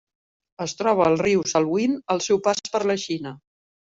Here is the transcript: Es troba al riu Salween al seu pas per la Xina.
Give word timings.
Es 0.63 0.71
troba 0.79 1.03
al 1.09 1.17
riu 1.19 1.43
Salween 1.51 1.93
al 2.15 2.23
seu 2.29 2.41
pas 2.47 2.63
per 2.77 2.83
la 2.93 2.99
Xina. 3.07 3.37